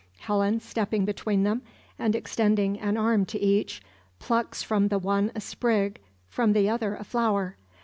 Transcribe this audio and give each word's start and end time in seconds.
Helen, 0.21 0.59
stepping 0.59 1.05
between 1.05 1.43
them, 1.43 1.61
and 1.99 2.15
extending 2.15 2.79
an 2.79 2.97
arm 2.97 3.23
to 3.27 3.39
each, 3.39 3.83
plucks 4.17 4.63
from 4.63 4.87
the 4.87 4.97
one 4.97 5.31
a 5.35 5.41
sprig, 5.41 5.99
from 6.27 6.53
the 6.53 6.67
other 6.67 6.95
a 6.95 7.03
flower. 7.03 7.55